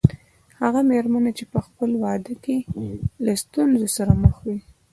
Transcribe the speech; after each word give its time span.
هغه 0.61 0.79
مېرمنه 0.91 1.31
چې 1.37 1.43
په 1.51 1.59
خپل 1.65 1.91
واده 2.03 2.33
کې 2.43 2.57
له 3.25 3.33
ستونزو 3.43 3.87
سره 3.97 4.11
مخ 4.23 4.35
وي. 4.45 4.57